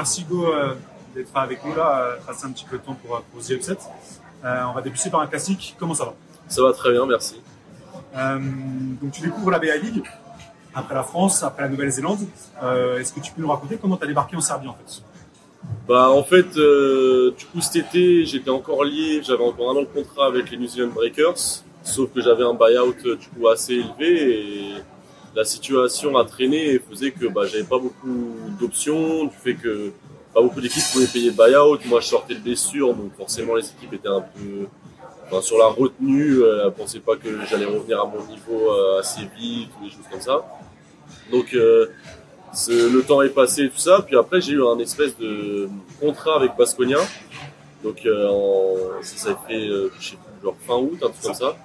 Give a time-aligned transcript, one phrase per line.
[0.00, 0.72] Merci Go euh,
[1.14, 3.76] d'être avec nous là, euh, passer un petit peu de temps pour, pour The Upset.
[4.42, 5.76] Euh, on va débuter par un classique.
[5.78, 6.14] Comment ça va?
[6.48, 7.42] Ça va très bien, merci.
[8.16, 8.38] Euh,
[9.02, 10.02] donc tu découvres la BA League
[10.74, 12.20] après la France, après la Nouvelle-Zélande.
[12.62, 15.02] Euh, Est-ce que tu peux nous raconter comment tu as débarqué en Serbie en fait?
[15.86, 19.82] Bah en fait, euh, du coup cet été, j'étais encore lié, j'avais encore un an
[19.82, 23.48] de contrat avec les New Zealand Breakers, sauf que j'avais un buyout euh, du coup
[23.48, 24.74] assez élevé et
[25.34, 29.92] la situation a traîné et faisait que bah, j'avais pas beaucoup d'options, du fait que
[30.34, 31.78] pas beaucoup d'équipes pouvaient payer le buyout.
[31.86, 34.66] Moi, je sortais de blessure, donc forcément les équipes étaient un peu
[35.26, 36.42] enfin, sur la retenue.
[36.42, 39.90] Euh, elles pensaient pas que j'allais revenir à mon niveau euh, assez vite ou des
[39.90, 40.44] choses comme ça.
[41.30, 41.86] Donc euh,
[42.68, 44.02] le temps est passé et tout ça.
[44.06, 45.68] Puis après, j'ai eu un espèce de
[46.00, 46.98] contrat avec Basconia.
[47.82, 51.22] Donc euh, ça, ça a fait, euh, je sais plus, genre fin août, un truc
[51.22, 51.56] comme ça.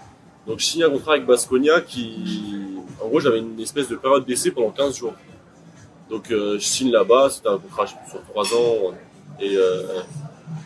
[0.48, 2.58] Donc je signe un contrat avec Basconia qui,
[3.04, 5.14] en gros, j'avais une espèce de période d'essai pendant 15 jours.
[6.10, 8.94] Donc euh, je signe là-bas, c'était un contrat sur 3 ans.
[9.40, 10.02] Et, euh,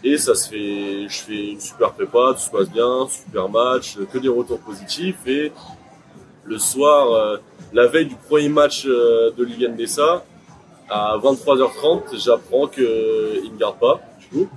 [0.03, 3.97] et ça se fait, je fais une super prépa, tout se passe bien, super match,
[4.11, 5.25] que des retours positifs.
[5.25, 5.51] Et
[6.43, 7.37] le soir, euh,
[7.73, 10.23] la veille du premier match euh, de Ligue NDSA,
[10.89, 14.49] à 23h30, j'apprends qu'il ne garde pas, du coup.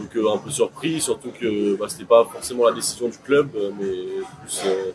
[0.00, 3.50] Donc euh, un peu surpris, surtout que bah, c'était pas forcément la décision du club,
[3.54, 4.92] euh, mais plus, euh,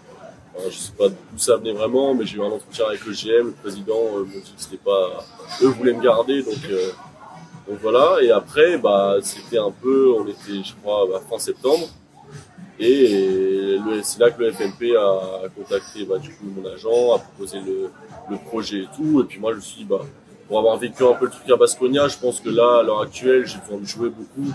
[0.67, 3.48] je sais pas d'où ça venait vraiment, mais j'ai eu un entretien avec le GM,
[3.48, 5.23] le président euh, m'ont dit que c'était pas,
[5.61, 6.58] eux voulaient me garder, donc
[7.67, 8.17] donc voilà.
[8.23, 11.88] Et après, bah c'était un peu, on était, je crois, à fin septembre,
[12.80, 17.59] et c'est là que le FNP a contacté bah, du coup mon agent, a proposé
[17.59, 17.92] le,
[18.31, 20.02] le projet et tout, et puis moi je me suis dit bah
[20.48, 23.02] pour avoir vécu un peu le truc à Basconia, je pense que là, à l'heure
[23.02, 24.52] actuelle, j'ai besoin de jouer beaucoup,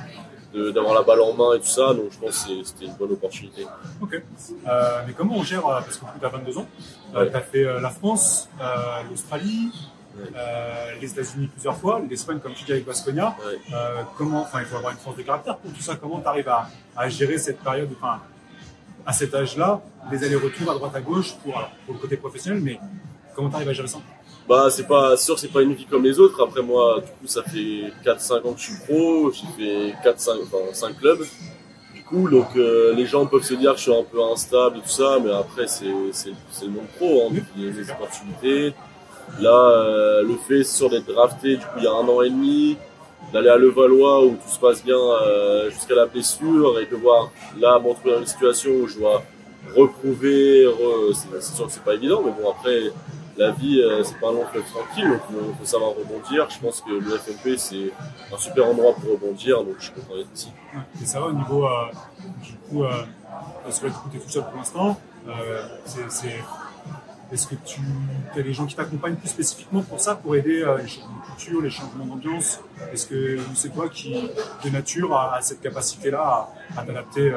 [0.53, 3.13] d'avoir la balle en main et tout ça, donc je pense que c'était une bonne
[3.13, 3.67] opportunité.
[4.01, 4.15] Ok.
[4.69, 6.67] Euh, mais comment on gère, euh, parce que tu as 22 ans,
[7.15, 7.31] euh, Ouais.
[7.31, 8.49] tu as fait la France,
[9.09, 9.71] l'Australie,
[10.19, 10.25] Ouais.
[10.37, 13.37] euh, les États-Unis plusieurs fois, l'Espagne comme tu dis avec Basconia.
[13.47, 13.59] Ouais.
[13.73, 15.95] Euh, comment, enfin, il faut avoir une force de caractère pour tout ça.
[15.95, 18.19] Comment tu arrives à, à gérer cette période, enfin,
[19.07, 22.61] à cet âge-là, les allers-retours à droite à gauche pour, alors, pour le côté professionnel,
[22.61, 22.81] mais
[23.35, 23.99] comment tu arrives à gérer ça?
[24.49, 26.43] Bah c'est pas sûr c'est pas une vie comme les autres.
[26.43, 30.31] Après moi du coup ça fait 4-5 ans que je suis pro, j'ai fait 4-5
[30.43, 31.25] enfin 5 clubs.
[31.95, 34.79] Du coup donc euh, les gens peuvent se dire que je suis un peu instable
[34.79, 37.69] et tout ça, mais après c'est c'est c'est le monde pro, hein, donc il y
[37.69, 38.75] a des opportunités.
[39.41, 42.31] Là euh, le fait sûr d'être drafté du coup il y a un an et
[42.31, 42.77] demi,
[43.33, 47.31] d'aller à Levallois où tout se passe bien euh, jusqu'à la blessure et de voir
[47.61, 49.23] là me retrouver dans une situation où je dois
[49.77, 52.91] reprouver, re- c'est c'est sûr que c'est pas évident, mais bon après
[53.37, 56.49] la vie, euh, c'est pas un long fleuve tranquille, donc il faut savoir rebondir.
[56.51, 57.91] Je pense que le FNP, c'est
[58.33, 60.53] un super endroit pour rebondir, donc je suis content d'être ici.
[61.03, 61.87] Et ça va au niveau, euh,
[62.43, 62.85] du coup,
[63.65, 64.99] parce que tu es tout seul pour l'instant.
[65.29, 65.63] Euh,
[67.33, 67.81] Est-ce que tu
[68.37, 71.61] as des gens qui t'accompagnent plus spécifiquement pour ça, pour aider les changements de culture,
[71.63, 72.61] les changements d'ambiance?
[72.93, 74.29] Est-ce que c'est toi qui,
[74.65, 77.33] de nature, a, cette capacité-là à, à t'adapter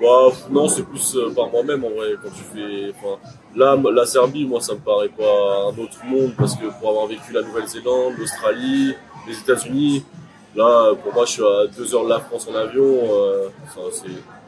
[0.00, 2.14] Bah, non, c'est plus euh, par moi-même en vrai.
[2.22, 3.18] Quand tu fais, enfin,
[3.54, 7.06] là, la Serbie, moi, ça me paraît pas un autre monde parce que pour avoir
[7.06, 8.94] vécu la Nouvelle-Zélande, l'Australie,
[9.28, 10.04] les États-Unis,
[10.56, 12.82] là, pour moi, je suis à deux heures de la France en avion.
[12.84, 13.48] euh,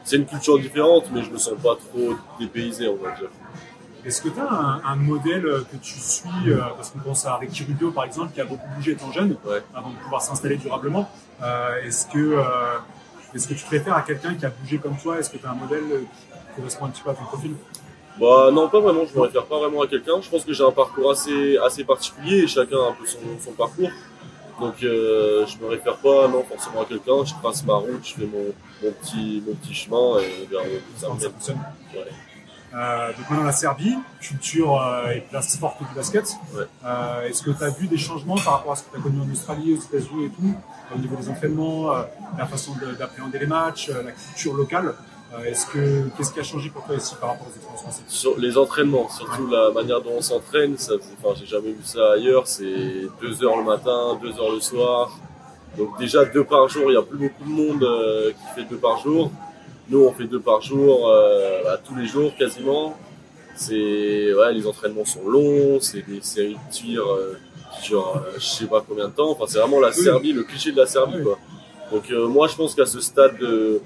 [0.03, 3.29] c'est, une culture différente, mais je me sens pas trop dépaysé, on va dire.
[4.05, 5.41] Est-ce que tu as un, un modèle
[5.71, 8.67] que tu suis euh, Parce qu'on pense à Ricky Rubio, par exemple, qui a beaucoup
[8.75, 9.63] bougé étant jeune, Ouais.
[9.73, 11.09] avant de pouvoir s'installer durablement.
[11.41, 12.37] Euh, est-ce que
[13.35, 15.19] est-ce que tu préfères à quelqu'un qui a bougé comme toi?
[15.19, 17.53] Est-ce que tu as un modèle euh, qui correspond un petit peu à ton profil?
[18.19, 19.05] Bah non, pas vraiment.
[19.05, 20.21] Je me réfère pas vraiment à quelqu'un.
[20.21, 23.19] Je pense que j'ai un parcours assez assez particulier et chacun a un peu son,
[23.43, 23.89] son parcours.
[24.61, 27.25] Donc euh, je me réfère pas non forcément à quelqu'un.
[27.25, 30.61] Je trace ma route, je fais mon, mon petit mon petit chemin et vers
[30.95, 31.59] ça ça fonctionne?
[31.93, 32.05] Ouais.
[32.75, 36.25] Euh, donc maintenant la Serbie, culture euh, et place forte du basket.
[36.53, 36.63] Ouais.
[36.85, 39.01] Euh, Est-ce que tu as vu des changements par rapport à ce que tu as
[39.01, 40.53] connu en Australie, aux États-Unis et tout,
[40.93, 41.91] au niveau des entraînements,
[42.37, 44.93] la façon de- d'appréhender les matchs, la culture locale
[45.45, 48.57] Est-ce que qu'est-ce qui a changé pour toi ici par rapport aux françaises Sur les
[48.57, 52.45] entraînements, surtout la manière dont on s'entraîne, ça, enfin, j'ai jamais vu ça ailleurs.
[52.47, 55.17] C'est deux heures le matin, deux heures le soir.
[55.77, 57.85] Donc déjà deux par jour, il y a plus beaucoup de monde
[58.37, 59.29] qui fait deux par jour.
[59.89, 62.97] Nous, on fait deux par jour, euh, bah, tous les jours quasiment.
[63.55, 67.37] C'est ouais, les entraînements sont longs, c'est des séries de tirs euh,
[67.83, 69.31] durent euh, je sais pas combien de temps.
[69.31, 71.37] Enfin, c'est vraiment la Serbie, le cliché de la Serbie, quoi.
[71.91, 73.79] Donc euh, moi, je pense qu'à ce stade de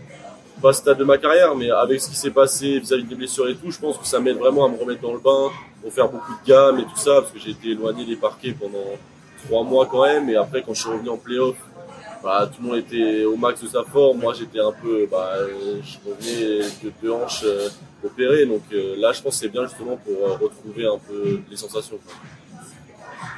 [0.61, 3.55] pas stade de ma carrière, mais avec ce qui s'est passé vis-à-vis des blessures et
[3.55, 5.51] tout, je pense que ça m'aide vraiment à me remettre dans le bain,
[5.81, 8.53] pour faire beaucoup de gammes et tout ça, parce que j'ai été éloigné des parquets
[8.59, 8.97] pendant
[9.45, 11.55] trois mois quand même, et après quand je suis revenu en playoff,
[12.23, 15.31] bah, tout le monde était au max de sa forme, moi j'étais un peu, bah,
[15.35, 17.69] euh, je revenais de deux hanches euh,
[18.03, 21.41] opérées, donc euh, là je pense que c'est bien justement pour euh, retrouver un peu
[21.49, 21.99] les sensations.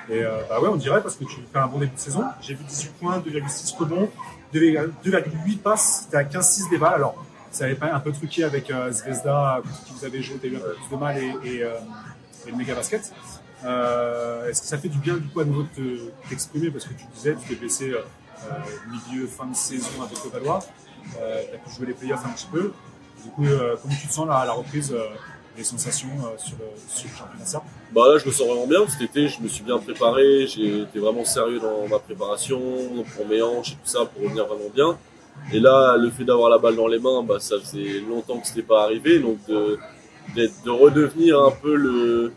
[0.10, 2.24] Et bah ouais, on dirait parce que tu fais un bon début de saison.
[2.42, 4.10] J'ai vu 18 points, 2,6 rebonds,
[4.54, 6.95] 2,8 passes, c'était à 15-6 des balles.
[6.95, 10.50] Alors, ça avait pas un peu truqué avec Zvezda, qui vous avez joué, tu as
[10.50, 13.13] eu un peu de mal et, et, et le méga basket.
[13.63, 16.94] Euh, Est-ce que ça fait du bien du coup à nouveau de t'exprimer parce que
[16.94, 18.01] tu disais tu t'es blessé euh,
[18.89, 20.59] milieu fin de saison avec le Valois,
[21.19, 22.71] euh, tu as pu jouer les playoffs un petit peu.
[23.23, 25.05] Du coup, euh, comment tu te sens là à la reprise euh,
[25.55, 27.61] les sensations euh, sur, le, sur championnat ça?
[27.93, 28.79] Bah là, je me sens vraiment bien.
[28.88, 30.47] Cet été, je me suis bien préparé.
[30.47, 32.59] J'ai été vraiment sérieux dans ma préparation,
[33.15, 34.97] pour mes hanches et tout ça, pour revenir vraiment bien.
[35.53, 38.47] Et là, le fait d'avoir la balle dans les mains, bah, ça faisait longtemps que
[38.47, 39.19] c'était pas arrivé.
[39.19, 39.77] Donc, de,
[40.35, 42.33] de redevenir un peu le,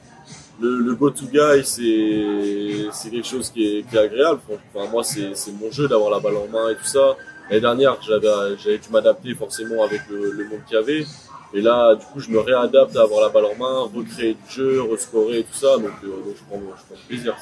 [0.60, 4.40] le, go-to guy, c'est quelque chose qui est, agréable.
[4.74, 7.16] Enfin, moi, c'est mon jeu d'avoir la balle en main et tout ça.
[7.48, 11.04] L'année dernière, j'avais dû m'adapter forcément avec le, monde qu'il y avait.
[11.52, 14.50] Et là, du coup, je me réadapte à avoir la balle en main, recréer du
[14.50, 15.76] jeu, rescorer et tout ça.
[15.76, 16.60] Donc, euh, je prends
[16.90, 17.36] je plaisir.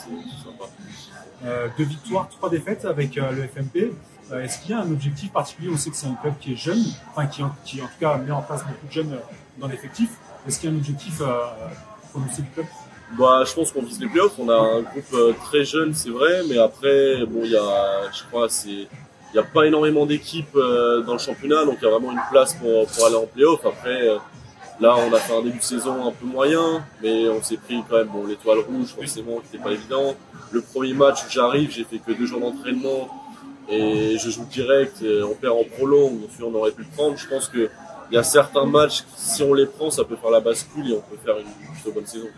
[1.44, 3.92] Euh, deux victoires, trois défaites avec euh, le FMP.
[4.32, 5.70] Est-ce qu'il y a un objectif particulier?
[5.72, 8.16] On sait que c'est un club qui est jeune, enfin qui, qui en tout cas
[8.16, 9.18] met en place beaucoup de jeunes
[9.58, 10.10] dans l'effectif.
[10.46, 11.22] Est-ce qu'il y a un objectif
[12.12, 12.66] prononcé du club?
[13.18, 14.38] Bah, je pense qu'on vise les playoffs.
[14.38, 18.10] On a un groupe euh, très jeune, c'est vrai, mais après, bon, il y a,
[18.10, 21.84] je crois, c'est, il y a pas énormément d'équipes euh, dans le championnat, donc il
[21.84, 23.66] y a vraiment une place pour, pour aller en playoffs.
[23.66, 24.16] Après, euh,
[24.80, 27.82] là, on a fait un début de saison un peu moyen, mais on s'est pris
[27.88, 30.14] quand même, bon, l'étoile rouge, forcément, qui n'était pas évident.
[30.50, 33.10] Le premier match où j'arrive, j'ai fait que deux jours d'entraînement
[33.68, 35.02] et je joue direct.
[35.02, 37.16] On perd en prolong, donc on aurait pu le prendre.
[37.16, 37.70] Je pense que
[38.10, 40.94] il y a certains matchs, si on les prend, ça peut faire la bascule et
[40.94, 42.28] on peut faire une plutôt bonne saison.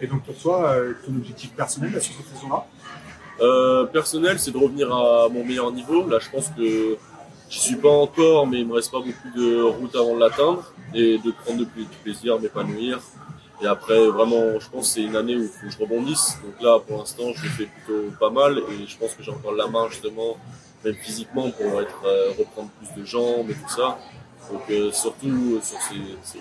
[0.00, 2.66] Et donc pour toi, euh, ton objectif personnel sur cette saison-là
[3.92, 6.08] personnel, c'est de revenir à mon meilleur niveau.
[6.08, 6.96] Là, je pense que
[7.50, 10.72] j'y suis pas encore, mais il me reste pas beaucoup de route avant de l'atteindre
[10.94, 13.00] et de prendre de plus- du plaisir, m'épanouir.
[13.62, 16.38] Et après, vraiment, je pense que c'est une année où il faut que je rebondisse.
[16.44, 19.52] Donc là, pour l'instant, je fais plutôt pas mal et je pense que j'ai encore
[19.52, 20.36] la main justement,
[20.84, 23.98] même physiquement, pour euh, reprendre plus de jambes et tout ça.
[24.50, 26.38] Donc euh, surtout sur ces, ces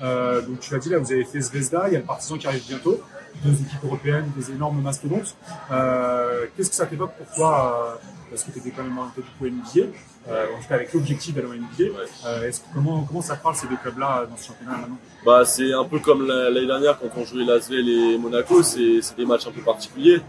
[0.00, 2.36] Euh, donc tu l'as dit là, vous avez fait Zvezda, il y a le Partizan
[2.38, 3.00] qui arrive bientôt,
[3.44, 5.34] deux équipes européennes, des énormes mastodontes.
[5.72, 9.22] Euh, Qu'est-ce que ça t'évoque pour toi euh, Parce que tu étais quand même orienté
[9.22, 9.88] du coup NBA,
[10.28, 11.92] euh, en tout cas avec l'objectif d'aller en NBA.
[11.92, 12.46] Ouais.
[12.48, 14.98] Est-ce que- comment, comment ça parle ces deux clubs-là dans ce championnat maintenant?
[15.26, 19.00] Bah, c'est un peu comme la- l'année dernière quand on jouait Lasvel et Monaco, c'est
[19.16, 20.20] des matchs un peu particuliers.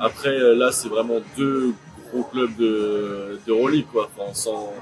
[0.00, 1.74] Après, là, c'est vraiment deux
[2.12, 4.08] gros clubs de d'Euroleague, quoi.
[4.16, 4.72] Enfin, sans,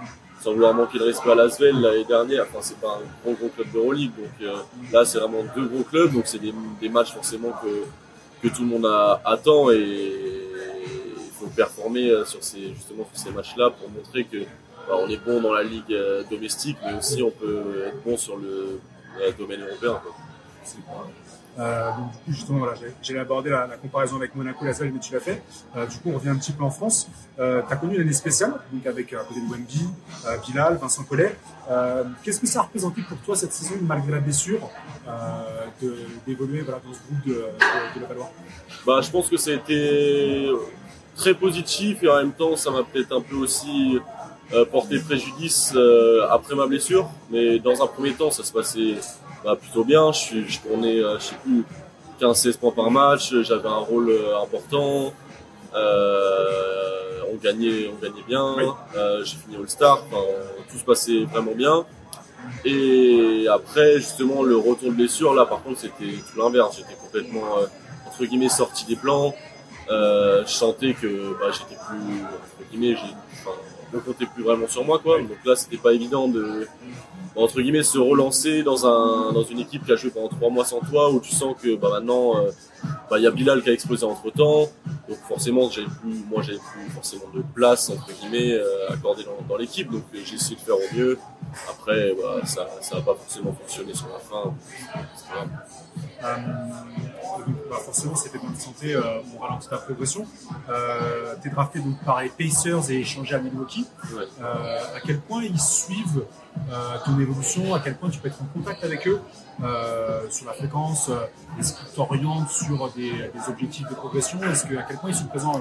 [0.46, 3.48] sans vouloir manquer de respect à Lasvel l'année dernière, enfin, c'est pas un gros gros
[3.48, 4.12] club d'Euroleague.
[4.16, 4.54] Donc euh,
[4.93, 8.62] là, c'est vraiment deux gros clubs, donc c'est des, des matchs forcément que, que tout
[8.62, 8.87] le monde
[9.25, 9.76] attend et
[11.16, 14.38] il faut performer euh, sur ces, justement sur ces matchs-là pour montrer que
[14.87, 18.16] bah, on est bon dans la ligue euh, domestique, mais aussi on peut être bon
[18.16, 18.78] sur le
[19.37, 20.00] domaine européen.
[21.58, 25.00] Euh, donc du coup justement voilà, j'allais aborder la, comparaison avec Monaco, la salle, mais
[25.00, 25.43] tu l'as fait.
[25.75, 27.08] Euh, du coup on revient un petit peu en France.
[27.38, 29.88] Euh, tu as connu une année spéciale, donc avec euh, à côté de Wemby,
[30.47, 31.35] Bilal, Vincent Collet.
[32.23, 34.69] Qu'est-ce que ça a représenté pour toi cette saison malgré la blessure
[36.26, 37.32] d'évoluer voilà, dans ce groupe de,
[37.94, 38.31] de, la Valois
[38.87, 40.50] Bah, je pense que ça a été
[41.17, 43.99] très positif et en même temps, ça m'a peut-être un peu aussi
[44.71, 45.75] porté préjudice
[46.30, 47.09] après ma blessure.
[47.30, 48.97] Mais dans un premier temps, ça se passait
[49.47, 50.11] bah, plutôt bien.
[50.12, 51.65] Je, suis, je tournais, euh, je sais plus,
[52.21, 53.33] 15-16 points par match.
[53.43, 55.12] J'avais un rôle euh, important.
[55.75, 58.55] Euh, on gagnait, on gagnait bien.
[58.57, 58.65] Oui.
[58.97, 60.05] Euh, J'ai fini All-Star.
[60.11, 60.23] Enfin,
[60.69, 61.87] tout se passait vraiment bien.
[62.65, 66.79] Et après, justement, le retour de blessure, là, par contre, c'était tout l'inverse.
[66.79, 67.67] J'étais complètement, euh,
[68.09, 69.33] entre guillemets, sorti des plans.
[69.88, 73.57] Je sentais que bah, j'étais plus, entre guillemets, j'ai, enfin,
[73.95, 75.19] on comptait plus vraiment sur moi, quoi.
[75.21, 76.66] Donc là, c'était pas évident de,
[77.35, 80.64] entre guillemets, se relancer dans un, dans une équipe qui a joué pendant trois mois
[80.64, 82.50] sans toi, où tu sens que, bah, maintenant, euh,
[83.11, 84.69] bah, il y a Bilal qui a explosé entre temps.
[85.09, 89.38] Donc forcément, j'avais plus, moi, j'avais plus forcément de place, entre guillemets, euh, accordée dans,
[89.49, 89.90] dans l'équipe.
[89.90, 91.19] Donc euh, j'ai essayé de faire au mieux.
[91.71, 94.55] Après, bah, ça, ça a pas forcément fonctionné sur la fin.
[97.38, 99.00] Donc, bah, forcément, c'était bonne santé, euh,
[99.35, 100.26] on ralentit ta progression.
[100.69, 103.87] Euh, tu es drafté donc, par les Pacers et échangé à Milwaukee.
[104.14, 104.25] Ouais.
[104.40, 106.25] Euh, à quel point ils suivent
[106.71, 109.21] euh, ton évolution, à quel point tu peux être en contact avec eux
[109.62, 111.11] euh, sur la fréquence,
[111.59, 115.16] est-ce qu'ils t'orientent sur des, des objectifs de progression, est-ce que, à quel point ils
[115.16, 115.61] sont présents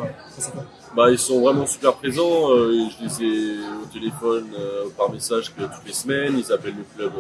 [0.96, 2.50] Bah, ils sont vraiment super présents.
[2.50, 4.48] je les ai au téléphone
[4.98, 6.38] par message que toutes les semaines.
[6.38, 7.13] Ils appellent le club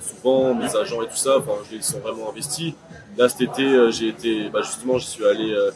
[0.00, 1.38] souvent, mes agents et tout ça.
[1.38, 2.74] Enfin, ils sont vraiment investis.
[3.16, 5.70] Là, cet été, j'ai été, bah, justement, je suis allé euh,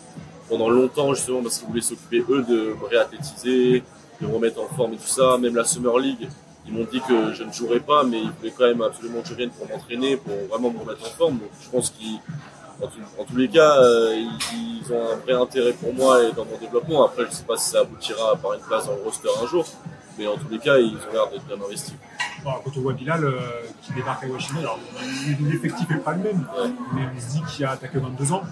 [0.49, 3.83] pendant longtemps justement parce qu'ils voulaient s'occuper eux de me réathlétiser,
[4.21, 5.39] de me remettre en forme et tout ça.
[5.39, 6.29] Même la Summer League,
[6.67, 9.29] ils m'ont dit que je ne jouerais pas, mais ils voulaient quand même absolument que
[9.29, 11.39] je vienne pour m'entraîner, pour vraiment me remettre en forme.
[11.39, 12.19] Donc, je pense qu'ils
[12.83, 13.81] en, tous les cas,
[14.13, 17.07] ils, ils, ont un vrai intérêt pour moi et dans mon développement.
[17.07, 19.65] Après, je sais pas si ça aboutira par une place dans le roster un jour,
[20.19, 21.95] mais en tous les cas, ils ont l'air d'être bien investis.
[22.45, 23.41] Bon, quand on voit Bilal euh,
[23.83, 24.79] qui débarque à Washington, alors
[25.41, 26.47] l'effectif n'est pas le même,
[26.95, 28.43] mais on se dit qu'il a attaqué 22 ans.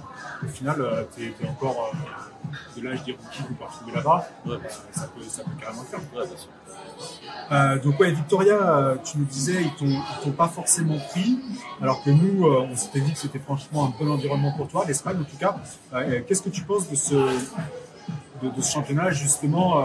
[0.42, 4.28] Au final, euh, tu es, encore euh, de l'âge des rookies qu'on peut retrouver là-bas.
[4.46, 4.56] Ouais.
[4.90, 6.00] ça, peut, ça peut carrément le faire.
[6.14, 7.82] Ouais, bien sûr.
[7.82, 9.74] Donc ouais, Victoria, tu nous disais, ils
[10.22, 11.38] t'ont, pas forcément pris,
[11.82, 15.18] alors que nous, on s'était dit que c'était franchement un bon environnement pour toi, l'Espagne
[15.20, 15.56] en tout cas.
[16.26, 19.84] Qu'est-ce que tu penses de ce, de, de ce championnat justement,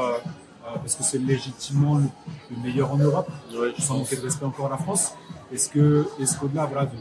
[0.76, 2.06] parce que c'est légitimement le,
[2.52, 5.14] le meilleur en Europe, Ouais, je sans manquer de respect encore à la France.
[5.54, 6.92] Est-ce que, est-ce qu'au-delà voilà, de,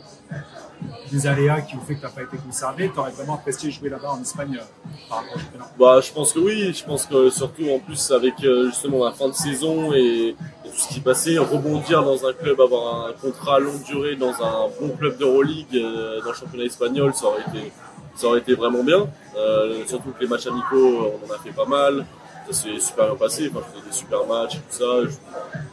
[1.10, 3.70] des aléas qui ont fait que tu n'as pas été conservé, tu aurais vraiment apprécié
[3.70, 6.72] jouer là-bas en Espagne euh, par rapport au Bah, je pense que oui.
[6.72, 10.34] Je pense que surtout en plus avec euh, justement la fin de saison et,
[10.64, 14.16] et tout ce qui passait, rebondir dans un club, avoir un contrat à longue durée
[14.16, 17.72] dans un bon club d'Euroleague euh, dans le championnat espagnol, ça aurait été,
[18.14, 19.06] ça aurait été vraiment bien.
[19.36, 22.06] Euh, surtout que les matchs amicaux, on en a fait pas mal.
[22.50, 23.50] Ça s'est super bien passé.
[23.50, 25.04] Enfin, je faisais des super matchs et tout ça.
[25.04, 25.10] Je,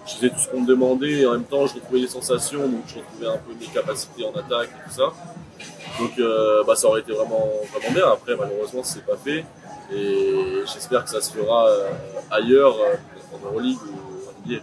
[0.05, 2.67] je faisais tout ce qu'on me demandait et en même temps, je retrouvais des sensations,
[2.67, 5.13] donc je retrouvais un peu mes capacités en attaque et tout ça.
[5.99, 8.11] Donc, euh, bah, ça aurait été vraiment, vraiment bien.
[8.11, 9.45] Après, malheureusement, c'est pas fait.
[9.93, 11.89] Et j'espère que ça se fera euh,
[12.31, 12.95] ailleurs, euh,
[13.35, 14.61] en Euroleague ou en NBA.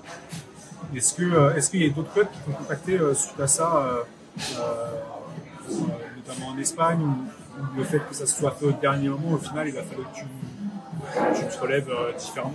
[0.95, 3.47] Est-ce que euh, est-ce qu'il y a d'autres clubs qui t'ont contacté euh, suite à
[3.47, 4.05] ça,
[6.17, 9.33] notamment en Espagne, ou, ou le fait que ça se soit fait au dernier moment,
[9.33, 10.25] au final, il a fallu que tu,
[11.35, 12.55] tu te relèves euh, différemment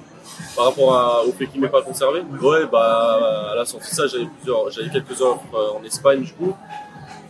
[0.56, 3.96] Par rapport à- au fait qu'il m'ait pas conservé, ouais, bah, à la sortie de
[3.96, 6.56] ça, j'avais plusieurs, j'avais quelques offres euh, en Espagne, du coup.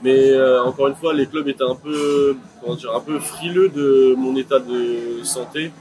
[0.04, 3.70] Mais euh, encore une fois, les clubs étaient un peu, comment dire, un peu frileux
[3.70, 5.72] de mon état de santé.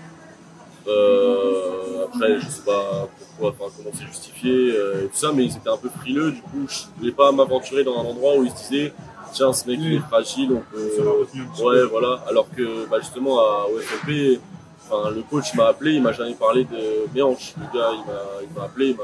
[0.88, 5.44] Euh, après, je sais pas pourquoi, enfin, comment c'est justifié euh, et tout ça, mais
[5.44, 6.30] ils étaient un peu frileux.
[6.32, 8.92] Du coup, je voulais pas m'aventurer dans un endroit où ils se disaient,
[9.32, 12.20] tiens, ce mec il est fragile, on peut, Ouais, voilà.
[12.28, 14.40] Alors que bah, justement à OFLP,
[14.88, 17.54] enfin le coach m'a appelé, il m'a jamais parlé de mes hanches.
[17.58, 18.96] Le gars, il m'a, appelé,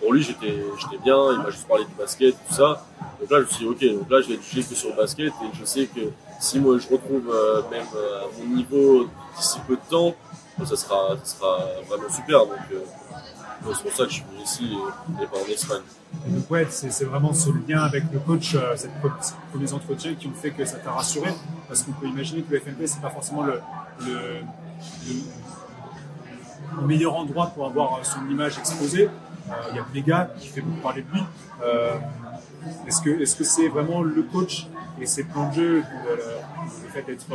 [0.00, 0.62] pour lui j'étais,
[1.02, 2.84] bien, il m'a juste parlé du basket, tout ça.
[3.20, 4.90] Donc là je me suis dit ok, donc là je vais être jugé que sur
[4.90, 6.00] le basket et je sais que
[6.40, 9.06] si moi je retrouve euh, même euh, à mon niveau
[9.36, 10.14] d'ici peu de temps,
[10.64, 12.40] ça sera, sera vraiment super.
[12.40, 12.80] Donc euh,
[13.74, 14.76] c'est pour ça que je suis venu ici
[15.18, 15.82] et, et pas en Espagne.
[16.28, 18.88] Et ouais, c'est vraiment ce lien avec le coach, euh, ces
[19.50, 21.30] premiers entretiens qui ont fait que ça t'a rassuré,
[21.68, 23.60] parce qu'on peut imaginer que le FNP c'est pas forcément le,
[25.06, 29.08] le- le meilleur endroit pour avoir euh, son image exposée.
[29.48, 31.22] Euh, Il y a Vega qui fait beaucoup parler de lui.
[31.64, 31.94] Euh,
[32.86, 34.66] est-ce que est-ce que c'est vraiment le coach
[35.00, 37.26] et ses plans de jeu, le, fait d'être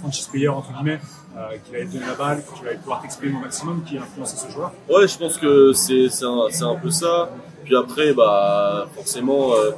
[0.00, 1.00] franchise player entre guillemets,
[1.36, 3.98] euh, qu'il allait te donner la balle, que tu allais pouvoir t'exprimer au maximum, qui
[3.98, 4.72] a influencé ce joueur?
[4.88, 7.30] Ouais, je pense que c'est un, un peu ça.
[7.64, 9.70] Puis après, bah forcément, euh,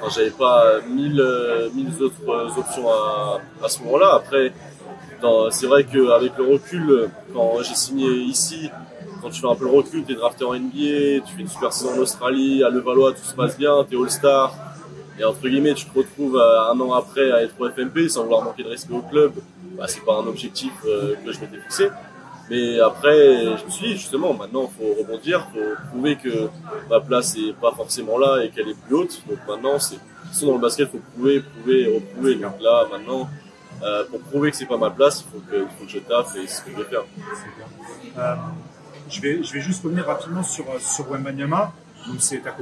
[0.00, 1.22] enfin, j'avais pas mille,
[1.74, 4.14] mille autres options à, à ce moment-là.
[4.14, 4.52] Après,
[5.50, 8.70] c'est vrai qu'avec le recul, quand j'ai signé ici,
[9.20, 11.72] quand tu fais un peu le recul, t'es drafté en NBA, tu fais une super
[11.72, 14.54] saison en Australie, à Levallois, tout se passe bien, t'es All-Star.
[15.18, 18.22] Et entre guillemets, tu te retrouves euh, un an après à être au FMP sans
[18.22, 19.32] vouloir manquer de respect au club.
[19.76, 21.88] Bah, c'est pas un objectif euh, que je m'étais fixé.
[22.48, 26.48] Mais après, je me suis dit, justement, maintenant, il faut rebondir, il faut prouver que
[26.88, 29.22] ma place est pas forcément là et qu'elle est plus haute.
[29.28, 29.98] Donc maintenant, c'est,
[30.32, 32.34] sinon dans le basket, il faut prouver, prouver, reprouver.
[32.36, 33.28] Donc là, maintenant,
[33.82, 36.62] euh, pour prouver que c'est pas ma place, il faut que, je taffe et ce
[36.62, 37.02] que je vais faire.
[38.18, 38.34] Euh,
[39.08, 41.72] je, vais, je vais juste revenir rapidement sur, euh, sur Wembanyama.
[42.06, 42.54] Donc, c'est à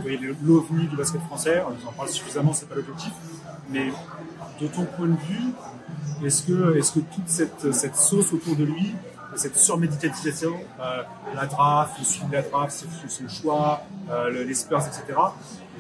[0.43, 1.63] l'OVNI du basket français.
[1.67, 3.13] On nous en parle suffisamment, c'est pas l'objectif.
[3.71, 3.93] Mais
[4.61, 5.53] de ton point de vue,
[6.25, 8.95] est-ce que, est-ce que toute cette, cette sauce autour de lui,
[9.37, 11.03] cette surmédicalisation, euh,
[11.35, 15.03] la draft, le suivi de la draft, son, choix, euh, le- les Spurs, etc.,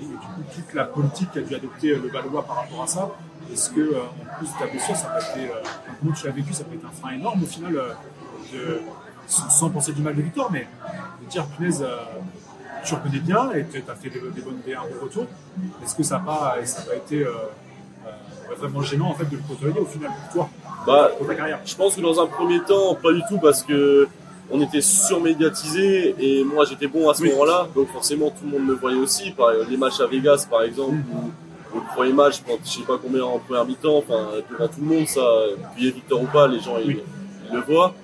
[0.00, 2.87] et, et du coup toute la politique qu'a dû adopter le Valois par rapport à
[2.87, 3.11] ça,
[3.52, 5.62] est-ce que, euh, en plus de ta blessure, ça peut être, euh,
[6.00, 7.92] comment tu l'as vécu, ça peut être un frein énorme au final euh,
[8.52, 8.80] de,
[9.26, 10.66] sans penser du mal de Victor, mais
[11.22, 11.84] de dire, punaise,
[12.84, 15.26] tu reconnais bien et tu as fait des, des bonnes, des, un bon retour.
[15.84, 17.26] Est-ce que ça n'a pas, ça a été
[18.56, 20.50] vraiment gênant en fait de le côtoyer au final pour toi,
[20.86, 21.60] Bah, pour ta carrière?
[21.66, 24.08] Je pense que dans un premier temps, pas du tout parce que
[24.50, 27.30] on était surmédiatisé et moi j'étais bon à ce Oui.
[27.32, 29.30] moment-là, donc forcément tout le monde me voyait aussi.
[29.32, 31.30] Par les matchs à Vegas par exemple, ou
[31.78, 35.06] le premier match, je sais pas combien en première mi-temps, enfin devant tout le monde,
[35.08, 35.23] ça,
[35.75, 37.02] puis Victor ou pas, les gens ils, Oui.
[37.49, 37.94] ils le voient.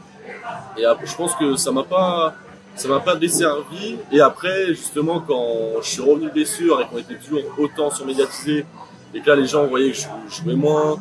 [0.76, 2.35] Et après, je pense que ça m'a pas,
[2.75, 3.97] ça m'a pas desservi.
[4.12, 8.66] Et après, justement, quand je suis revenu de blessure et qu'on était toujours autant surmédiatisé
[9.14, 10.97] et que là les gens voyaient que je je jouais moins,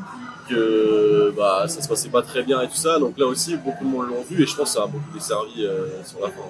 [0.50, 3.00] que bah, ça se passait pas très bien et tout ça.
[3.00, 5.12] Donc là aussi, beaucoup de monde l'ont vu et je pense que ça a beaucoup
[5.14, 6.42] desservi euh, sur la fin.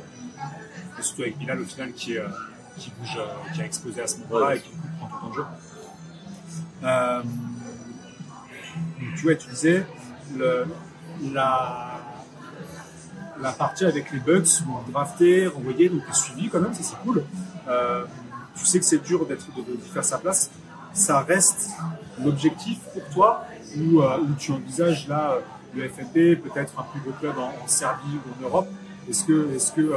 [1.00, 2.24] Et surtout avec Bilal au final qui, euh,
[2.78, 4.58] qui bouge, euh, qui a explosé à ce moment-là Ouais.
[4.58, 5.44] et qui prend tout le temps de jeu.
[6.84, 7.22] Euh,
[9.16, 9.86] tu vois, tu disais,
[11.34, 12.00] la,
[13.58, 17.24] partie avec les Bucks, bon, drafté, renvoyé, donc suivi quand même, c'est cool.
[17.68, 18.06] Euh,
[18.56, 20.52] tu sais que c'est dur d'être, de, faire sa place.
[20.94, 21.72] Ça reste
[22.24, 23.46] l'objectif pour toi
[23.78, 25.38] ou, euh, tu envisages là
[25.76, 28.68] le FNP, peut-être un plus gros club en, Serbie ou en Europe?
[29.10, 29.92] Est-ce que, est-ce que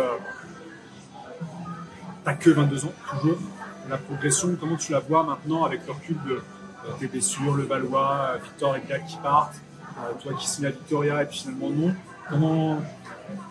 [2.25, 3.39] t'as que 22 ans toujours?
[3.91, 6.43] La progression, comment tu la vois maintenant avec le recul de
[6.99, 9.57] tes blessures, le Valois, euh, Victor et Gag qui partent,
[9.99, 11.95] euh, toi qui signes à Victoria et puis finalement non
[12.29, 12.81] Comment,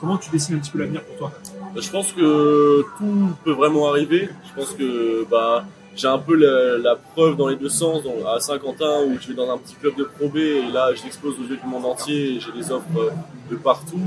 [0.02, 1.32] comment tu dessines un petit peu l'avenir pour toi?
[1.74, 4.30] Bah, Je pense que tout peut vraiment arriver.
[4.50, 5.66] Je pense que bah,
[5.96, 8.04] j'ai un peu la, preuve dans les deux sens.
[8.28, 11.04] À Saint-Quentin, où je vais dans un petit club de Pro B, et là, je
[11.04, 13.12] l'expose aux yeux du monde entier, et j'ai des offres euh,
[13.50, 14.02] de partout.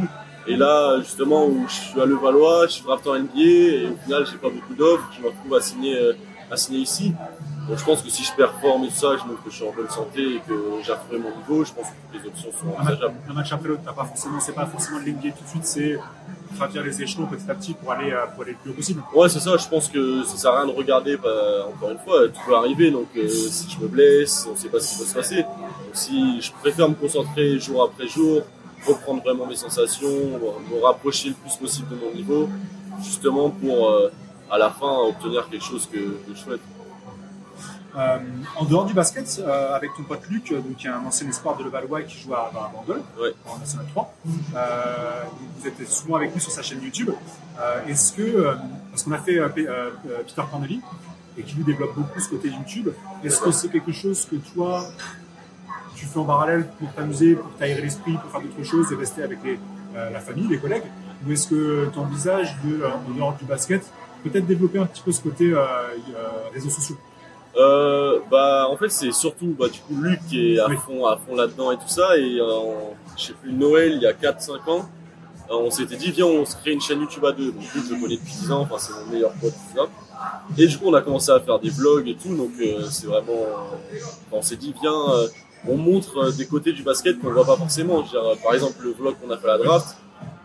[0.47, 3.97] Et là, justement, où je suis à Levallois, je suis drafté en NBA, et au
[4.05, 5.99] final, j'ai pas beaucoup d'offres, je me retrouve à signer,
[6.51, 7.13] à signer ici.
[7.69, 9.73] Donc, je pense que si je performe et ça, je montre que je suis en
[9.73, 10.55] bonne santé et que
[10.91, 13.15] retrouvé mon niveau, je pense que toutes les options sont envisageables.
[13.29, 15.65] un match après l'autre, t'as pas forcément, c'est pas forcément de l'NBA tout de suite,
[15.65, 15.99] c'est
[16.57, 19.03] gravir les échelons petit à petit pour aller, euh, pour aller le plus haut possible.
[19.15, 19.57] Ouais, c'est ça.
[19.59, 21.19] Je pense que ça sert à rien de regarder.
[21.19, 22.91] bah, encore une fois, tout peut arriver.
[22.91, 25.43] Donc, euh, si je me blesse, on sait pas ce qui peut se passer.
[25.43, 28.43] Donc, si je préfère me concentrer jour après jour,
[28.87, 32.49] reprendre vraiment mes sensations, me rapprocher le plus possible de mon niveau,
[33.03, 34.11] justement pour euh,
[34.51, 36.61] à la fin obtenir quelque chose que, que je souhaite.
[37.99, 38.19] Euh,
[38.57, 41.29] en dehors du basket, euh, avec ton pote Luc, euh, donc, qui est un ancien
[41.29, 43.33] espoir de Levallois qui joue à, à Bandol, Ouais.
[43.45, 44.15] en National 3,
[44.55, 45.23] euh,
[45.59, 47.11] vous êtes souvent avec lui sur sa chaîne YouTube.
[47.89, 48.55] Est-ce que,
[48.91, 50.81] parce qu'on a fait Peter Corneli,
[51.37, 52.89] et qui lui développe beaucoup ce côté YouTube,
[53.25, 54.85] est-ce que c'est quelque chose que toi,
[55.97, 59.25] tu fais en parallèle pour t'amuser, pour t'aérer l'esprit, pour faire d'autres choses et rester
[59.25, 59.59] avec les,
[59.95, 60.85] la famille, les collègues?
[61.27, 63.83] Ou est-ce que tu envisages, de, en dehors du basket,
[64.23, 65.53] peut-être développer un petit peu ce côté
[66.53, 66.97] réseaux sociaux?
[67.59, 70.77] Euh, bah, en fait, c'est surtout, bah, du coup, Luc qui est à Oui.
[70.77, 72.17] fond, à fond là-dedans et tout ça.
[72.17, 74.89] Et, euh, en- je sais plus, Noël, il y a 4-5 ans,
[75.51, 77.51] euh, on s'était dit, viens, on se crée une chaîne YouTube à deux.
[77.51, 79.87] Donc, Luc, je le connais depuis 10 ans, enfin, c'est mon meilleur pote, tout ça.
[80.57, 83.07] Et du coup, on a commencé à faire des vlogs et tout, donc, euh, c'est
[83.07, 83.47] vraiment,
[84.31, 84.95] on s'est dit, viens,
[85.69, 88.05] on montre des côtés du basket qu'on voit pas forcément.
[88.05, 89.97] Je veux dire, par exemple, le vlog qu'on a fait à la draft,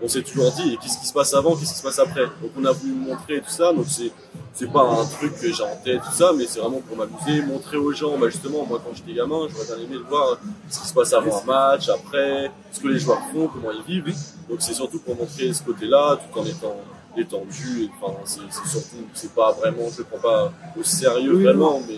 [0.04, 2.26] on s'est toujours dit, qu'est-ce qui se passe avant, qu'est-ce qui se passe après?
[2.42, 4.12] Donc, on a voulu montrer tout ça, donc c'est,
[4.54, 7.42] c'est pas un truc que j'ai en tête, tout ça, mais c'est vraiment pour m'amuser,
[7.42, 10.38] montrer aux gens, bah justement, moi quand j'étais gamin, j'aurais bien aimé de voir
[10.70, 13.82] ce qui se passe avant un match, après, ce que les joueurs font, comment ils
[13.84, 14.14] vivent.
[14.50, 16.76] Donc c'est surtout pour montrer ce côté-là, tout en étant
[17.16, 17.84] détendu.
[17.84, 21.44] Et, Enfin, c'est c'est surtout, c'est pas vraiment, je le prends pas au sérieux Oui,
[21.44, 21.98] vraiment, mais,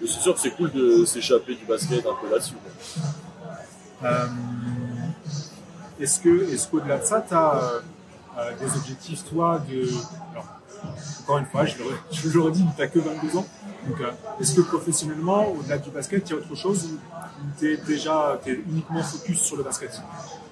[0.00, 2.54] mais c'est sûr que c'est cool de s'échapper du basket un peu là-dessus.
[4.00, 4.10] quoi.
[6.00, 7.82] Est-ce que, est-ce qu'au-delà de ça, tu as
[8.60, 9.88] des objectifs, toi, de.
[10.32, 10.46] Alors,
[11.22, 13.46] encore une fois, je le, je le redis, tu n'as que 22 ans.
[13.88, 16.98] Donc, euh, est-ce que professionnellement, au-delà du basket, il y a autre chose ou
[17.58, 20.00] tu es déjà t'es uniquement focus sur le basket?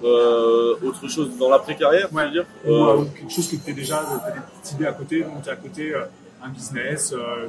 [0.03, 2.29] Euh, autre chose dans l'après-carrière, Ouais.
[2.31, 2.45] dire?
[2.65, 4.93] Ou Euh, euh, quelque chose que tu es déjà, tu as des petites idées à
[4.93, 6.05] côté, monter à côté euh,
[6.43, 7.47] un business euh, euh,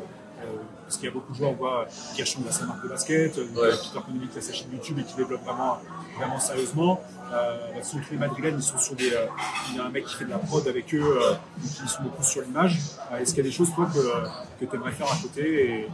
[0.85, 3.37] parce qu'il y a beaucoup de joueurs, on voit Gershon a sa marque de basket,
[3.39, 3.71] euh, Ouais.
[3.71, 5.79] Peter Connelly qui a sa chaîne YouTube et qui développe vraiment,
[6.17, 7.01] vraiment sérieusement.
[7.33, 7.57] Euh,
[7.91, 9.13] tous les Madrilènes, ils sont sur des.
[9.13, 9.27] euh,
[9.71, 11.89] il y a un mec qui fait de la prod avec eux, euh, donc ils
[11.89, 12.79] sont beaucoup sur l'image.
[13.13, 15.65] Euh, Est-ce qu'il y a des choses, toi, que, que tu aimerais faire à côté
[15.83, 15.89] et...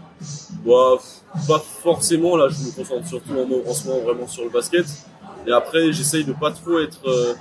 [0.65, 0.95] Bah,
[1.49, 4.87] pas forcément, là je me concentre surtout en, en ce moment vraiment sur le basket.
[5.47, 7.35] Et après j'essaye de pas trop être euh,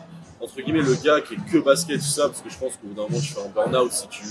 [0.44, 2.88] entre guillemets le gars qui est que basket tout ça parce que je pense qu'au
[2.88, 4.24] bout d'un moment je fais un burn-out si tu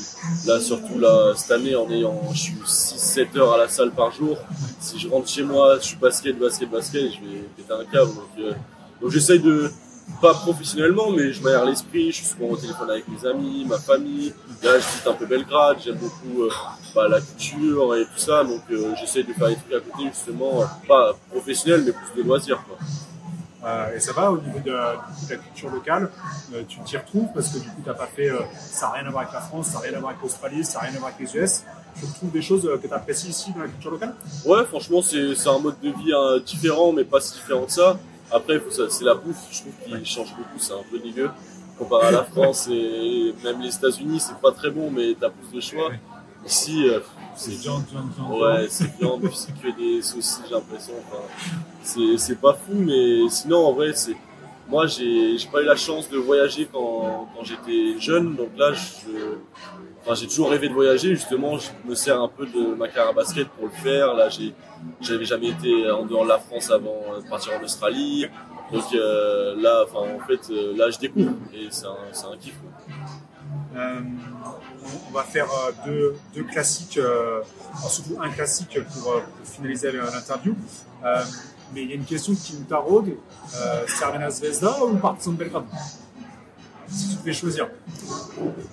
[0.46, 4.12] là surtout là cette année en ayant je suis 6-7 heures à la salle par
[4.12, 4.36] jour.
[4.80, 8.14] Si je rentre chez moi je suis basket basket basket je vais péter un câble.
[8.14, 8.52] Donc, euh,
[9.00, 9.70] donc j'essaye de
[10.20, 13.78] pas professionnellement mais je m'aère l'esprit je suis souvent au téléphone avec mes amis ma
[13.78, 14.34] famille.
[14.62, 16.50] Là je visite un peu Belgrade j'aime beaucoup euh,
[16.94, 18.44] bah, la culture et tout ça.
[18.44, 22.28] Donc euh, j'essaye de faire des trucs à côté justement pas professionnel mais plus de
[22.28, 22.76] loisirs quoi
[23.64, 26.10] Euh, et ça va au niveau de, de la culture locale,
[26.52, 29.06] euh, tu t'y retrouves parce que du coup, t'as pas fait, euh, ça n'a rien
[29.06, 30.96] à voir avec la France, ça n'a rien à voir avec l'Australie, ça n'a rien
[30.96, 31.62] à voir avec les US.
[31.96, 34.14] Tu retrouves des choses que tu apprécies ici dans la culture locale?
[34.46, 37.98] Ouais, franchement, c'est un mode de vie hein, différent, mais pas si différent que ça.
[38.32, 41.30] Après, c'est la bouffe, je trouve qu'il change beaucoup, c'est un peu dégueu.
[41.78, 45.54] Comparé à la France et même les États-Unis, c'est pas très bon, mais t'as plus
[45.54, 45.88] de choix.
[45.88, 46.00] Ouais.
[46.46, 47.00] Ici, euh,
[47.34, 48.40] C'est viande, viande, viande.
[48.40, 50.94] Ouais, c'est viande, puis c'est que des saucisses, j'ai l'impression.
[51.06, 51.22] Enfin,
[51.82, 54.16] c'est, pas fou, mais sinon, en vrai, c'est.
[54.68, 59.10] Moi, j'ai, pas eu la chance de voyager quand, quand j'étais jeune, donc là, je.
[60.00, 63.14] Enfin, j'ai toujours rêvé de voyager, justement, je me sers un peu de ma carrière
[63.14, 64.14] basket pour le faire.
[64.14, 64.28] Là,
[65.00, 68.26] j'avais jamais été en dehors de la France avant de partir en Australie.
[68.72, 72.54] Donc euh, là, enfin, en fait, euh, là, je découvre et c'est un, un kiff.
[72.60, 72.70] quoi.
[73.74, 74.00] Euh,
[74.84, 77.40] on- on va faire euh, deux, deux classiques, euh,
[77.88, 80.54] surtout un classique pour, pour finaliser l'interview.
[81.04, 81.22] Euh,
[81.74, 83.10] mais il y a une question qui nous taraude.
[83.86, 85.64] Cervena Zvezda ou Partizan de Belgrade
[86.88, 87.68] Si tu devais choisir.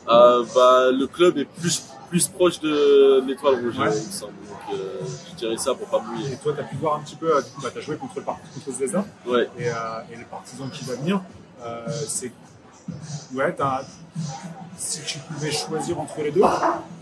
[0.06, 3.88] Bah, le club est plus, plus proche de l'étoile rouge, Ouais.
[3.98, 4.34] il me semble.
[4.50, 4.80] Donc,
[5.32, 6.34] je dirais ça pour pas mouiller.
[6.34, 7.32] Et toi, tu as pu voir un petit peu,
[7.64, 9.48] bah, tu as joué contre le contre Zvezda Ouais.
[9.58, 11.22] et, et le Partizan qui va venir.
[11.64, 12.32] Euh, c'est.
[13.36, 13.56] Ouais,
[14.78, 16.42] si tu pouvais choisir entre les deux,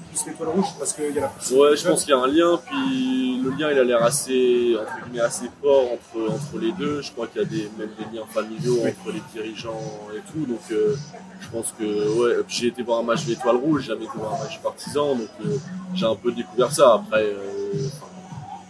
[0.10, 2.28] plus l'étoile rouge, parce qu'il y a la Ouais, je pense qu'il y a un
[2.28, 6.72] lien, puis le lien il a l'air assez, entre guillemets, assez fort entre, entre les
[6.72, 7.02] deux.
[7.02, 8.90] Je crois qu'il y a des, même des liens familiaux Oui.
[9.00, 9.80] entre les dirigeants
[10.16, 10.46] et tout.
[10.46, 10.96] Donc euh,
[11.40, 14.18] je pense que ouais, j'ai été voir un match de l'Étoile Rouge, j'ai jamais été
[14.18, 15.58] voir un match partisan, donc euh,
[15.94, 16.96] j'ai un peu découvert ça.
[16.96, 17.88] Après, euh,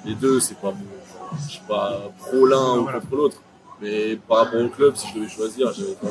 [0.06, 0.86] les deux, c'est pas, bon,
[1.46, 3.38] je suis pas pro l'un ou contre l'autre.
[3.82, 6.08] Mais par rapport au club, si je devais choisir, j'avais pas.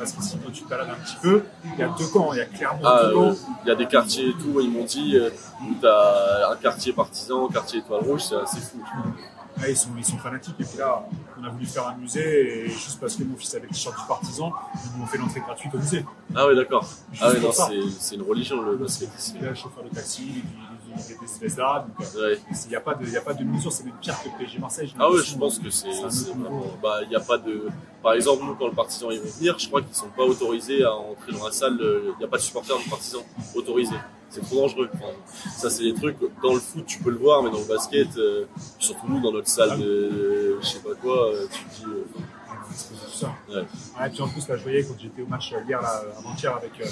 [0.00, 2.32] Parce que si toi tu te balades un petit peu, il y a deux camps,
[2.32, 3.34] il y a clairement Ah, deux camps.
[3.64, 5.28] il y a des quartiers et tout, ils m'ont dit, euh,
[5.60, 8.78] où t'as un quartier partisan, un quartier étoile rouge, c'est assez fou.
[9.60, 10.54] Ouais, ils, sont, ils sont fanatiques.
[10.58, 11.04] Et puis là,
[11.38, 13.94] on a voulu faire un musée, et juste parce que mon fils avait le t-shirt
[13.94, 16.06] du partisan, ils nous ont fait l'entrée gratuite au musée.
[16.34, 16.88] Ah ouais, d'accord.
[17.20, 17.52] Ah pour non,
[18.00, 19.34] c'est, une religion le basket ici.
[19.38, 20.42] Et là, le chauffeur de taxi, il
[20.90, 22.38] euh, Ouais.
[22.64, 24.58] il n'y a, pas de- y a pas de mesure, c'est même pire que PSG
[24.58, 24.92] Marseille.
[24.98, 25.34] Ah ouais, l'impression.
[25.34, 25.88] je pense que c'est.
[26.82, 27.68] Bah, n'y a pas de.
[28.02, 30.82] Par exemple, nous, quand le partisan ils vont venir, je crois qu'ils sont pas autorisés
[30.84, 31.78] à entrer dans la salle.
[31.80, 33.20] euh, Il n'y a pas de supporters du partisan
[33.54, 33.96] autorisés.
[34.30, 34.88] C'est trop dangereux.
[34.94, 35.06] Enfin,
[35.56, 36.16] ça, c'est des trucs.
[36.42, 38.44] Dans le foot, tu peux le voir, mais dans le basket, euh,
[38.78, 40.58] surtout nous, dans notre salle de.
[40.60, 41.84] Je sais pas quoi, tu te dis.
[41.92, 42.04] euh,
[43.12, 43.32] ça.
[43.48, 43.56] Ouais.
[44.00, 46.70] Ouais, puis en plus, là, je voyais quand j'étais au match hier, là, avant-hier, avec
[46.80, 46.86] euh,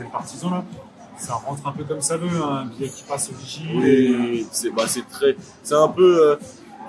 [0.00, 0.64] le partisan, là,
[1.18, 3.68] ça rentre un peu comme ça veut, hein, un billet qui passe au vigile.
[3.74, 6.30] Oui, c'est bah, c'est très, c'est un peu.
[6.30, 6.36] euh,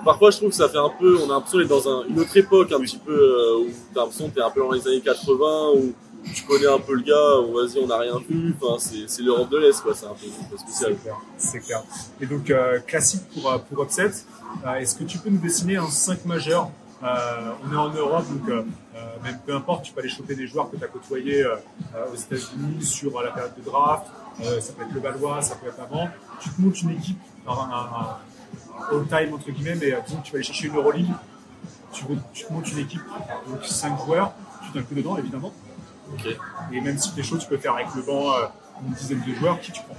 [0.04, 1.18] parfois, je trouve que ça fait un peu.
[1.18, 4.00] On a l'impression d'être dans un- une autre époque, un petit peu euh, où t'as
[4.00, 5.92] l'impression que t'es un peu dans les années 80, où
[6.34, 8.54] tu connais un peu le gars, où vas-y, on n'a rien vu.
[8.60, 9.92] Enfin, c'est l'Europe de l'Est, quoi.
[9.94, 10.96] C'est un peu, un peu spécial.
[11.36, 11.82] C'est clair.
[12.20, 14.10] Et donc, euh, classique pour, euh, pour Upset,
[14.66, 16.70] euh, est-ce que tu peux nous dessiner un 5 majeur
[17.04, 18.62] On est en Europe, donc euh,
[18.96, 21.56] euh, même peu importe, tu peux aller choper des joueurs que tu as côtoyés euh,
[21.94, 24.06] euh, aux États-Unis sur euh, la période de draft.
[24.42, 26.08] Euh, ça peut être le Valois, ça peut être avant.
[26.40, 27.56] Tu te montes une équipe, un, un,
[28.94, 31.12] un all-time entre guillemets, mais euh, disons que tu vas aller chercher une Euroleague.
[31.92, 33.02] Tu, tu te montes une équipe,
[33.48, 34.32] donc 5 joueurs,
[34.64, 35.52] tu t'inclus dedans évidemment.
[36.12, 36.26] Ok,
[36.72, 38.46] Et même si t'es chaud, tu peux faire avec le banc euh,
[38.86, 39.96] une dizaine de joueurs, qui tu prends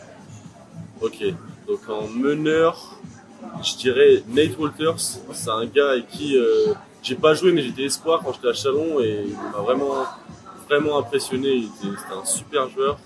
[1.01, 1.23] ok.
[1.67, 2.97] Donc en meneur,
[3.63, 4.99] je dirais Nate Walters.
[4.99, 6.73] C'est un gars avec qui euh,
[7.05, 9.93] j'ai pas joué, mais j'étais espoir quand j'étais à Chalon et il m'a vraiment,
[10.67, 11.67] vraiment impressionné.
[11.79, 12.97] C'était un super joueur.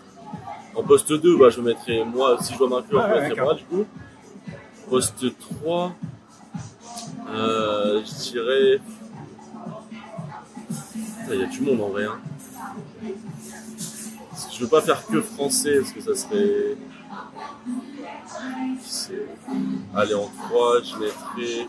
[0.73, 3.41] En poste 2, bah, je mettrais moi, si je dois m'inclure, Ouais, je ouais, mettrais
[3.43, 3.85] moi du coup.
[4.89, 5.91] Poste 3,
[7.29, 8.79] euh, je dirais.
[11.19, 12.05] Putain, Il y a du monde en vrai.
[12.05, 12.19] Hein.
[14.53, 16.77] Je veux pas faire que français parce que ça serait.
[19.93, 21.67] Allez, en 3, je mettrais.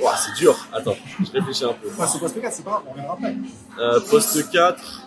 [0.00, 0.56] Ouah, c'est dur.
[0.72, 1.88] Attends, je réfléchis un peu.
[1.92, 3.36] Enfin, ce poste 4, c'est pas grave, on reviendra après.
[3.78, 5.02] Euh, poste 4.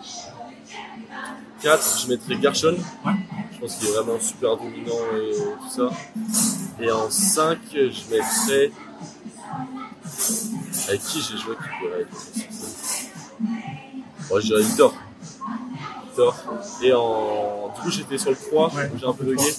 [1.62, 2.76] 4, je mettrais Gershon.
[3.04, 3.12] Ouais.
[3.54, 5.90] Je pense qu'il est vraiment super dominant et tout ça.
[6.80, 8.70] Et en 5, je mettrais.
[10.88, 12.10] Avec qui j'ai joué qui pourrait être
[14.28, 14.94] Bon, je dirais Victor.
[16.06, 16.36] Victor.
[16.82, 17.72] Et en.
[17.74, 19.54] Du coup, j'étais sur le 3, Ouais, j'ai un peu bugué.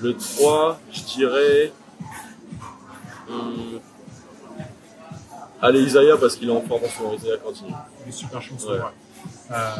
[0.00, 1.72] Le 3, je dirais.
[5.60, 7.14] Allez, Isaiah, parce qu'il est en moment.
[7.14, 7.72] Isaiah continue.
[8.04, 8.68] Il est super chanceux.
[8.72, 8.78] Ouais.
[8.78, 8.84] ouais.
[9.50, 9.70] Euh,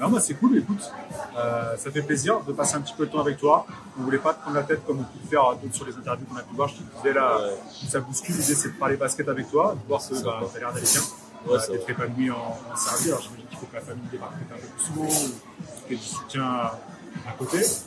[0.00, 0.90] non, bah, c'est cool, écoute.
[1.36, 3.66] Euh, ça fait plaisir de passer un petit peu de temps avec toi.
[3.98, 5.94] On voulait pas te prendre la tête comme on peut le faire d'autres sur les
[5.96, 6.68] interviews qu'on a pu voir.
[6.68, 7.54] Je te disais là, Ouais.
[7.88, 8.34] ça bouscule.
[8.34, 11.00] L'idée, c'est de parler basket avec toi, de voir que bah, t'as l'air d'aller bien.
[11.46, 12.34] Ouais, euh, d'être épanoui en,
[12.72, 13.08] en Serbie.
[13.08, 15.90] Alors, j'imagine qu'il faut que la famille débarque peut-être un peu plus souvent ou qu'il
[15.90, 16.78] y ait du soutien à,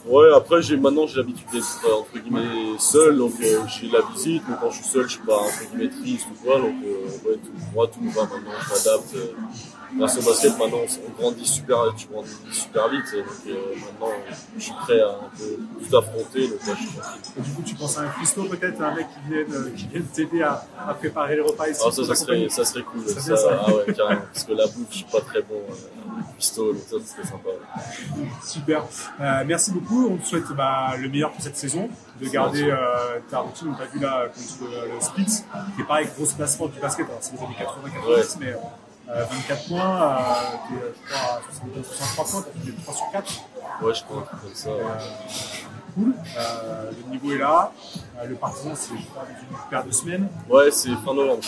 [0.05, 4.01] Ouais, après, j'ai, maintenant, j'ai l'habitude d'être, euh, entre guillemets, seul, donc euh, j'ai la
[4.13, 6.75] visite, mais quand je suis seul, je suis pas, entre guillemets, triste ou quoi, donc,
[6.85, 9.15] euh, ouais, tout, moi, tout me va maintenant, je m'adapte.
[9.97, 14.15] Grâce au basket, maintenant, on, grandit super, tu grandis super vite, et donc, euh, maintenant,
[14.57, 17.31] je suis prêt à un peu tout affronter, donc là, je suis tranquille.
[17.37, 19.87] Et du coup, tu penses à un Christo peut-être, un mec qui vienne, euh, qui
[19.87, 23.07] vienne t'aider à, à préparer les repas ici Alors, ça, ça serait, ça serait cool,
[23.07, 26.21] Ça ça, ah ouais, carrément, parce que la bouffe, je suis pas très bon, euh,
[26.35, 27.49] cuistot, donc ça, ça serait sympa.
[27.49, 28.25] ouais.
[28.45, 28.85] Super.
[29.21, 30.09] Euh, merci beaucoup.
[30.11, 31.89] On te souhaite bah, le meilleur pour cette saison,
[32.21, 33.69] de garder euh, ta routine.
[33.71, 35.25] On t'a vu là contre le, le Split,
[35.75, 37.05] qui est pareil, grosse classement du basket.
[37.05, 38.57] Alors, c'est les années 80-90, mais euh,
[39.09, 40.15] 24 points, euh,
[40.69, 43.33] t'es, euh, je crois, à 62, 63 points, t'as fait des 3 sur 4.
[43.81, 44.69] Ouais, je crois comme ça.
[44.69, 44.83] ouais.
[45.95, 46.13] Cool.
[46.37, 47.71] Euh, le niveau est là.
[48.19, 49.29] Euh, le partisan, c'est je crois, dans
[49.63, 50.27] une paire de semaines.
[50.49, 51.41] Ouais, c'est fin novembre.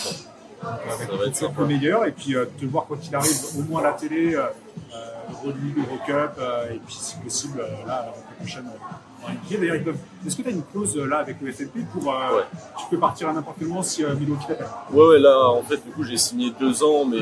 [0.62, 2.04] Donc, avec Ça va être un peu meilleur.
[2.06, 4.46] Et puis, euh, te voir quand il arrive, au moins à la télé, euh,
[4.94, 8.78] euh, Euroleague, Eurocup, euh, et puis si possible, euh, là, la prochaine, euh,
[9.50, 9.96] D'ailleurs, ils peuvent.
[10.26, 12.12] Est-ce que tu as une clause là avec le FNP pour.
[12.12, 12.44] Euh, Ouais.
[12.78, 15.62] Tu peux partir à n'importe quel moment si euh, Milwaukee t'appelle Ouais, ouais, là, en
[15.62, 17.18] fait, du coup, j'ai signé deux ans, mais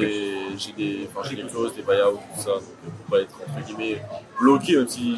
[0.57, 3.35] j'ai des, enfin, j'ai des clauses, des buyouts, tout ça, donc euh, pour pas être,
[3.49, 4.03] entre guillemets,
[4.41, 5.17] bloqué, même si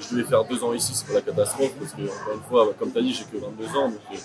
[0.00, 2.74] je, devais faire deux ans ici, c'est pas la catastrophe, parce que, encore une fois,
[2.78, 4.16] comme tu as dit, j'ai que 22 ans, donc, euh,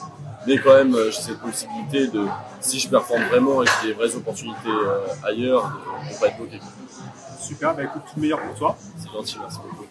[0.45, 2.25] mais quand même, euh, j'ai cette possibilité de,
[2.59, 5.63] si je performe vraiment et que j'ai des vraies opportunités euh, ailleurs,
[6.03, 6.59] de ne pas être bloqué.
[7.39, 8.77] Super, bah écoute, tout le meilleur pour toi.
[8.97, 9.85] C'est gentil, merci beaucoup.